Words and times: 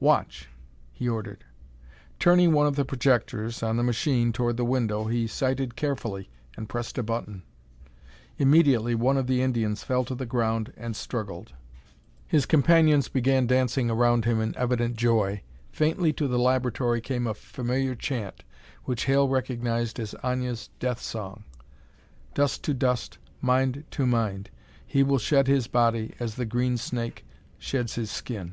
"Watch!" 0.00 0.50
he 0.92 1.08
ordered. 1.08 1.46
Turning 2.18 2.52
one 2.52 2.66
of 2.66 2.76
the 2.76 2.84
projectors 2.84 3.62
on 3.62 3.78
the 3.78 3.82
machine 3.82 4.30
toward 4.30 4.58
the 4.58 4.66
window, 4.66 5.06
he 5.06 5.26
sighted 5.26 5.76
carefully 5.76 6.28
and 6.58 6.68
pressed 6.68 6.98
a 6.98 7.02
button. 7.02 7.42
Immediately 8.36 8.94
one 8.94 9.16
of 9.16 9.26
the 9.26 9.40
Indians 9.40 9.82
fell 9.82 10.04
to 10.04 10.14
the 10.14 10.26
ground 10.26 10.74
and 10.76 10.94
struggled. 10.94 11.54
His 12.26 12.44
companions 12.44 13.08
began 13.08 13.46
dancing 13.46 13.88
around 13.90 14.26
him 14.26 14.42
in 14.42 14.54
evident 14.58 14.94
joy. 14.94 15.40
Faintly 15.72 16.12
to 16.12 16.28
the 16.28 16.38
laboratory 16.38 17.00
came 17.00 17.26
a 17.26 17.32
familiar 17.32 17.94
chant, 17.94 18.42
which 18.84 19.06
Hale 19.06 19.26
recognized 19.26 19.98
as 19.98 20.12
Aña's 20.22 20.68
death 20.78 21.00
song. 21.00 21.44
Dust 22.34 22.62
to 22.64 22.74
dust 22.74 23.16
Mind 23.40 23.84
to 23.92 24.04
Mind 24.04 24.50
He 24.86 25.02
will 25.02 25.16
shed 25.18 25.46
his 25.46 25.66
body 25.66 26.14
As 26.20 26.34
the 26.34 26.44
green 26.44 26.76
snake 26.76 27.24
sheds 27.56 27.94
his 27.94 28.10
skin. 28.10 28.52